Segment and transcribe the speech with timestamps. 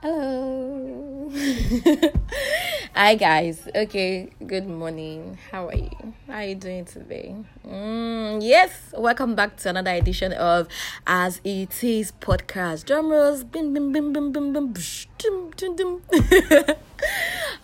[0.00, 1.28] Hello.
[2.94, 3.66] Hi guys.
[3.74, 5.36] Okay, good morning.
[5.50, 6.14] How are you?
[6.28, 7.34] How are you doing today?
[7.66, 10.68] Mm, yes, welcome back to another edition of
[11.04, 12.86] As It Is podcast.
[12.86, 13.42] Drum rolls.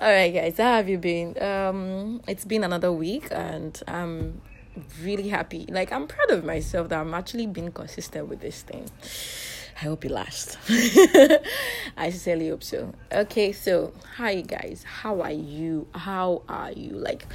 [0.01, 0.57] All right, guys.
[0.57, 1.41] How have you been?
[1.41, 4.43] Um, it's been another week, and I'm
[5.03, 5.66] really happy.
[5.69, 8.91] Like I'm proud of myself that I'm actually being consistent with this thing.
[9.77, 10.56] I hope it lasts.
[11.96, 12.93] I sincerely hope so.
[13.12, 15.88] Okay, so hi guys, how are you?
[15.95, 16.92] How are you?
[16.92, 17.27] Like,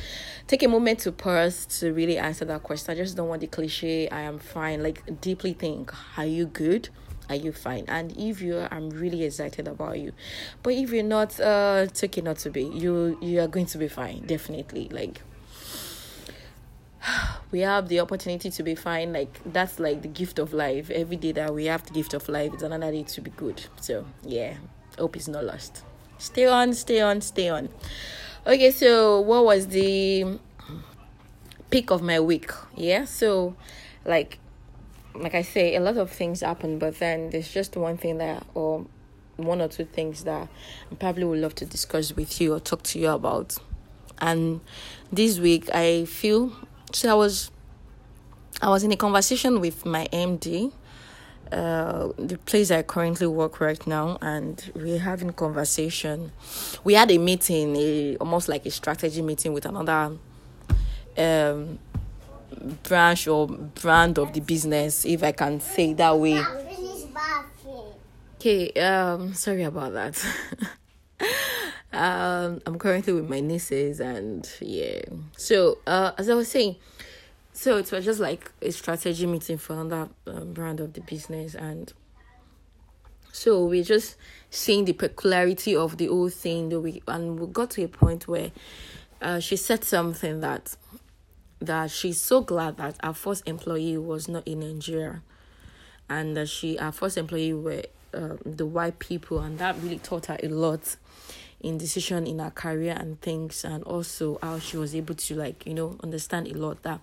[0.47, 2.91] take a moment to pause to really answer that question.
[2.93, 4.07] I just don't want the cliche.
[4.09, 4.81] I am fine.
[4.81, 5.93] Like, deeply think.
[6.17, 6.89] Are you good?
[7.29, 7.85] Are you fine?
[7.87, 10.13] And if you, are, I'm really excited about you.
[10.63, 12.63] But if you're not, uh, it's okay not to be.
[12.63, 14.25] You, you are going to be fine.
[14.25, 14.89] Definitely.
[14.89, 15.21] Like
[17.51, 20.89] we have the opportunity to be fine like that's like the gift of life.
[20.89, 23.65] Every day that we have the gift of life it's another day to be good.
[23.81, 24.55] So yeah
[24.97, 25.83] hope is not lost.
[26.17, 27.69] Stay on stay on stay on.
[28.45, 30.39] Okay so what was the
[31.69, 32.51] peak of my week?
[32.75, 33.55] Yeah so
[34.05, 34.39] like
[35.15, 38.45] like i say a lot of things happen but then there's just one thing that
[38.53, 38.85] or
[39.37, 40.47] one or two things that
[40.91, 43.57] i probably would love to discuss with you or talk to you about.
[44.21, 44.61] And
[45.11, 46.51] this week i feel
[46.91, 47.51] so I was
[48.61, 50.71] I was in a conversation with my MD,
[51.51, 56.31] uh, the place I currently work right now, and we're having conversation.
[56.83, 60.17] We had a meeting, a almost like a strategy meeting with another
[61.17, 61.79] um,
[62.83, 66.43] branch or brand of the business, if I can say that way.
[68.35, 70.25] Okay, um, sorry about that.
[71.99, 75.01] um, I'm currently with my nieces, and yeah.
[75.35, 76.77] So, uh, as I was saying,
[77.51, 81.55] so it was just like a strategy meeting for another um, brand of the business,
[81.55, 81.91] and
[83.33, 84.15] so we're just
[84.49, 86.69] seeing the peculiarity of the whole thing.
[86.69, 88.51] That we and we got to a point where
[89.21, 90.77] uh, she said something that
[91.59, 95.21] that she's so glad that our first employee was not in Nigeria,
[96.09, 97.83] and that she our first employee were
[98.13, 100.95] um, the white people, and that really taught her a lot
[101.61, 105.65] in decision in her career and things and also how she was able to like
[105.65, 106.99] you know understand a lot that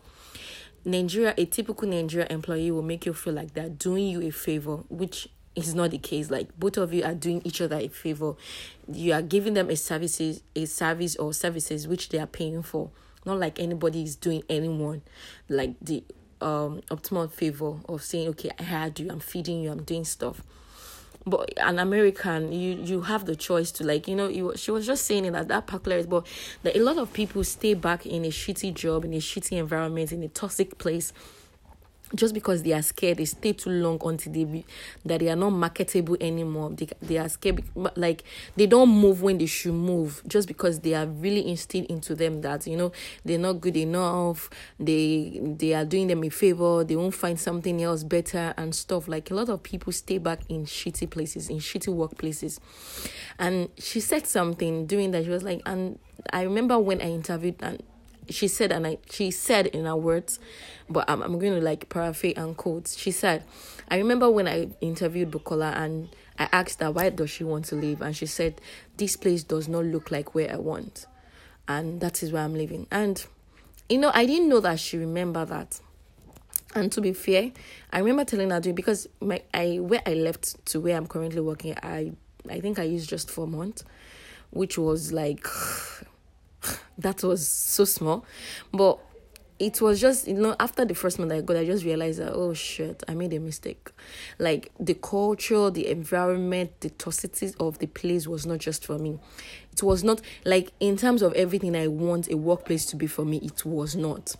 [0.84, 4.76] Nigeria a typical Nigeria employee will make you feel like they're doing you a favor
[4.88, 6.30] which is not the case.
[6.30, 8.34] Like both of you are doing each other a favor.
[8.92, 12.90] You are giving them a services a service or services which they are paying for.
[13.24, 15.02] Not like anybody is doing anyone
[15.48, 16.04] like the
[16.40, 19.10] um optimal favor of saying okay I had you.
[19.10, 19.72] I'm feeding you.
[19.72, 20.42] I'm doing stuff
[21.26, 24.86] but an American, you you have the choice to like you know you, she was
[24.86, 26.26] just saying it that that particular but
[26.62, 30.12] that a lot of people stay back in a shitty job in a shitty environment
[30.12, 31.12] in a toxic place
[32.14, 34.64] just because they are scared they stay too long until they be,
[35.04, 36.70] that they are not marketable anymore.
[36.70, 37.62] They, they are scared
[37.96, 38.22] like
[38.56, 42.40] they don't move when they should move just because they are really instilled into them
[42.42, 42.92] that you know
[43.24, 47.82] they're not good enough they they are doing them a favor they won't find something
[47.82, 49.08] else better and stuff.
[49.08, 52.58] Like a lot of people stay back in shitty places in shitty workplaces.
[53.38, 55.98] And she said something doing that she was like and
[56.32, 57.82] i remember when i interviewed and
[58.28, 60.38] she said and I she said in her words,
[60.88, 62.88] but I'm I'm going to like paraphrase and quote.
[62.96, 63.44] She said,
[63.88, 67.76] I remember when I interviewed Bukola and I asked her why does she want to
[67.76, 68.60] leave and she said,
[68.96, 71.06] This place does not look like where I want.
[71.68, 72.86] And that is where I'm living.
[72.90, 73.24] And
[73.88, 75.80] you know, I didn't know that she remembered that.
[76.74, 77.52] And to be fair,
[77.92, 81.74] I remember telling her because my I where I left to where I'm currently working,
[81.82, 82.12] I
[82.50, 83.84] I think I used just four months,
[84.50, 85.46] which was like
[86.98, 88.24] that was so small.
[88.72, 88.98] But
[89.58, 92.32] it was just you know after the first month I got, I just realized that
[92.32, 93.90] oh shit, I made a mistake.
[94.38, 99.18] Like the culture, the environment, the toxicity of the place was not just for me.
[99.72, 103.24] It was not like in terms of everything I want a workplace to be for
[103.24, 103.38] me.
[103.38, 104.34] It was not.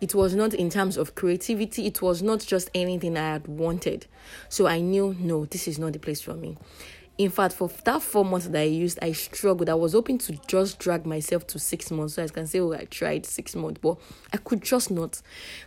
[0.00, 1.86] It was not in terms of creativity.
[1.86, 4.06] It was not just anything I had wanted.
[4.48, 6.56] So I knew no, this is not the place for me
[7.24, 9.68] in fact for that four months that i used i struggled.
[9.68, 12.14] I was hoping to just drag myself to six months.
[12.14, 13.96] So i can say oh i tried six months but
[14.32, 15.20] i could just not.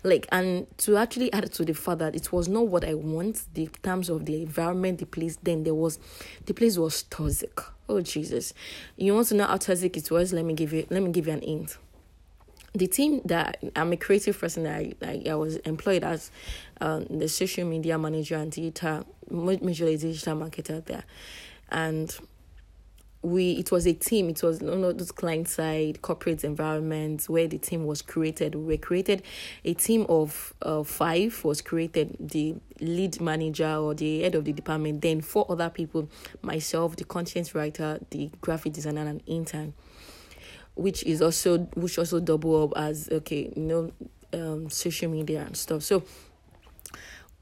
[0.03, 3.45] Like and to actually add to the fact that it was not what i want
[3.53, 5.99] the terms of the environment the place then there was
[6.45, 7.59] the place was toxic.
[7.87, 8.53] Oh jesus.
[8.97, 10.33] You want to know how toxic it was?
[10.33, 11.77] Let me give you let me give you an hint
[12.75, 14.67] the team that I'm a creative person.
[14.67, 16.31] I I, I was employed as
[16.81, 21.03] um, the social media manager and digital, majorly digital marketer there,
[21.69, 22.15] and
[23.25, 27.47] we it was a team it was you know those client side corporate environments where
[27.47, 29.23] the team was created we created
[29.63, 34.53] a team of uh, five was created the lead manager or the head of the
[34.53, 36.07] department then four other people
[36.43, 39.73] myself the content writer the graphic designer and an intern
[40.75, 43.91] which is also which also double up as okay you know
[44.33, 45.83] um social media and stuff.
[45.83, 46.03] So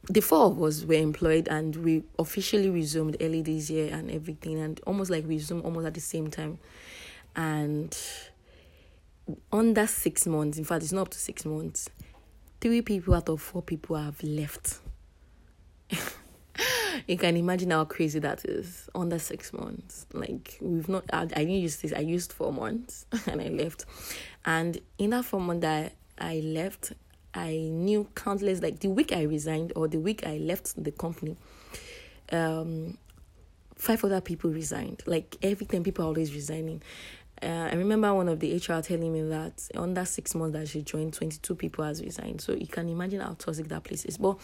[0.10, 4.60] the four of us were employed and we officially resumed early this year and everything
[4.60, 6.60] and almost like we resumed almost at the same time.
[7.36, 7.98] And
[9.52, 11.90] under six months in fact it's not up to six months
[12.60, 14.80] three people out of four people have left
[17.08, 21.26] you can imagine how crazy that is under six months like we've not i, I
[21.26, 23.86] didn't use this i used four months and i left
[24.46, 26.94] and in that four months that i left
[27.34, 31.36] I knew countless like the week I resigned or the week I left the company,
[32.32, 32.98] um,
[33.76, 35.04] five other people resigned.
[35.06, 36.82] Like every time people are always resigning.
[37.44, 40.82] Uh, I remember one of the HR telling me that under six months that she
[40.82, 42.42] joined, twenty two people has resigned.
[42.42, 44.18] So you can imagine how toxic that place is.
[44.18, 44.38] But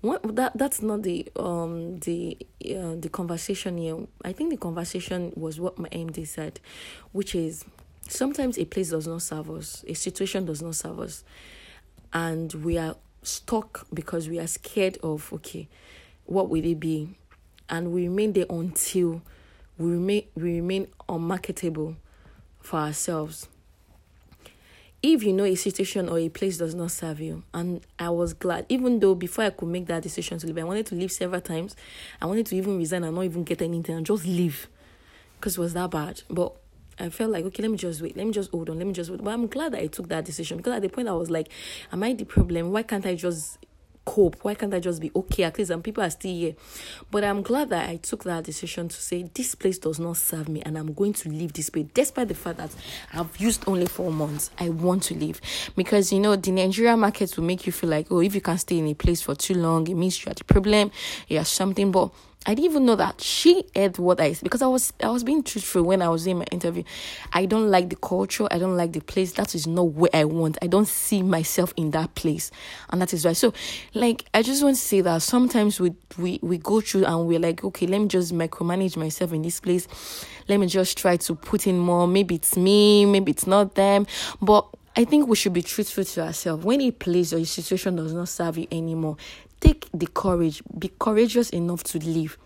[0.00, 4.06] what that that's not the um the uh, the conversation here.
[4.24, 6.60] I think the conversation was what my MD said,
[7.12, 7.64] which is
[8.08, 11.24] sometimes a place does not serve us, a situation does not serve us
[12.12, 15.68] and we are stuck because we are scared of okay
[16.24, 17.08] what will it be
[17.68, 19.22] and we remain there until
[19.78, 21.94] we remain we remain unmarketable
[22.60, 23.48] for ourselves
[25.02, 28.34] if you know a situation or a place does not serve you and i was
[28.34, 31.10] glad even though before i could make that decision to leave i wanted to leave
[31.10, 31.74] several times
[32.20, 34.68] i wanted to even resign and not even get anything and just leave
[35.36, 36.54] because it was that bad but
[37.00, 38.14] I felt like, okay, let me just wait.
[38.14, 38.76] Let me just hold on.
[38.76, 39.24] Let me just wait.
[39.24, 41.48] But I'm glad that I took that decision because at the point I was like,
[41.90, 42.72] am I the problem?
[42.72, 43.58] Why can't I just
[44.04, 44.36] cope?
[44.42, 45.44] Why can't I just be okay?
[45.44, 46.54] At least some people are still here.
[47.10, 50.48] But I'm glad that I took that decision to say this place does not serve
[50.48, 51.86] me and I'm going to leave this place.
[51.94, 52.74] Despite the fact that
[53.12, 55.40] I've used only four months, I want to leave.
[55.76, 58.58] Because you know, the Nigeria market will make you feel like, oh, if you can
[58.58, 60.90] stay in a place for too long, it means you're the problem,
[61.28, 61.90] you're something.
[61.90, 62.10] But
[62.46, 65.22] I didn't even know that she heard what I said because I was I was
[65.22, 66.84] being truthful when I was in my interview.
[67.34, 68.48] I don't like the culture.
[68.50, 69.32] I don't like the place.
[69.32, 70.56] That is not where I want.
[70.62, 72.50] I don't see myself in that place,
[72.88, 73.34] and that is why.
[73.34, 73.52] So,
[73.92, 77.38] like, I just want to say that sometimes we we we go through and we're
[77.38, 79.86] like, okay, let me just micromanage myself in this place.
[80.48, 82.08] Let me just try to put in more.
[82.08, 83.04] Maybe it's me.
[83.04, 84.06] Maybe it's not them.
[84.40, 84.66] But
[84.96, 86.64] I think we should be truthful to ourselves.
[86.64, 89.18] When a place or a situation does not serve you anymore,
[89.60, 92.38] Take the courage, be courageous enough to leave.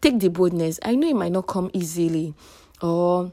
[0.00, 0.78] Take the boldness.
[0.82, 2.34] I know it might not come easily
[2.82, 3.32] or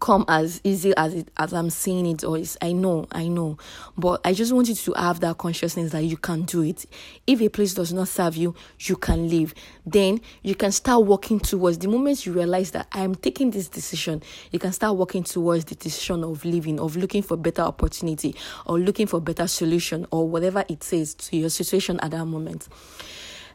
[0.00, 3.58] come as easy as it as I'm saying it or it's, I know, I know.
[3.96, 6.86] But I just want you to have that consciousness that you can do it.
[7.26, 9.54] If a place does not serve you, you can leave.
[9.84, 13.68] Then you can start working towards the moment you realize that I am taking this
[13.68, 18.34] decision, you can start working towards the decision of leaving, of looking for better opportunity
[18.66, 22.68] or looking for better solution or whatever it says to your situation at that moment.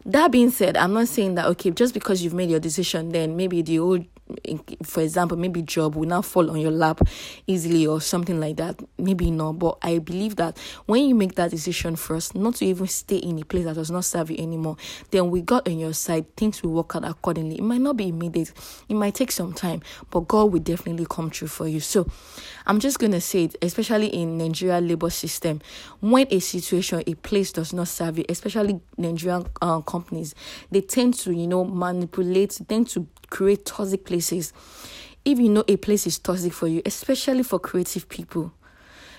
[0.06, 3.36] That being said, I'm not saying that okay, just because you've made your decision, then
[3.36, 4.06] maybe the old
[4.84, 7.02] for example, maybe job will now fall on your lap
[7.46, 8.80] easily or something like that.
[8.98, 12.88] Maybe not, but I believe that when you make that decision first, not to even
[12.88, 14.78] stay in a place that does not serve you anymore,
[15.12, 17.58] then we got on your side, things will work out accordingly.
[17.58, 18.52] It might not be immediate,
[18.88, 21.80] it might take some time, but God will definitely come true for you.
[21.80, 22.10] So
[22.66, 25.62] I'm just gonna say it, especially in Nigeria labor system,
[26.00, 30.36] when a situation, a place does not serve you, especially Nigerian uh, companies,
[30.72, 34.54] they tend to, you know, manipulate, tend to create toxic places.
[35.26, 38.54] If you know a place is toxic for you especially for creative people.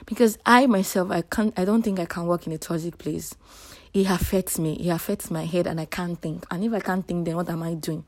[0.06, 3.34] Because i myself i can't i don't think i can work in a toxic place.
[3.94, 4.74] It affects me.
[4.74, 6.46] It affects my head and i can't think.
[6.50, 8.04] And if i can't think then what am i doing?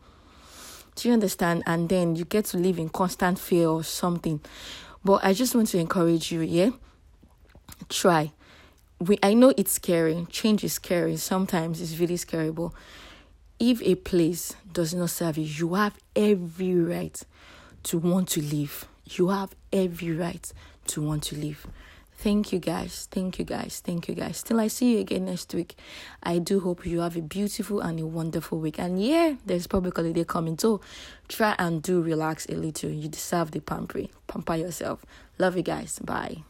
[0.96, 1.62] Do you understand?
[1.66, 4.40] And then you get to live in constant fear or something.
[5.04, 6.70] But i just want to encourage you yeah?
[7.88, 8.32] Try.
[8.98, 10.26] We i know it's scary.
[10.30, 11.16] Change is scary.
[11.16, 12.72] Sometimes it's really scary but
[13.60, 17.22] if a place does not serve you, you have every right
[17.84, 18.86] to want to leave.
[19.04, 20.52] You have every right
[20.88, 21.66] to want to leave.
[22.16, 23.08] Thank you guys.
[23.10, 23.80] Thank you guys.
[23.84, 24.42] Thank you guys.
[24.42, 25.76] Till I see you again next week.
[26.22, 28.78] I do hope you have a beautiful and a wonderful week.
[28.78, 30.58] And yeah, there's public holiday coming.
[30.58, 30.80] So
[31.28, 32.90] try and do relax a little.
[32.90, 34.04] You deserve the pamper.
[34.26, 35.04] Pamper yourself.
[35.38, 35.98] Love you guys.
[36.00, 36.44] Bye.